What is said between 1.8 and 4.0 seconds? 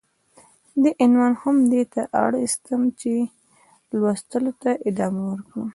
ته اړيستم چې ،چې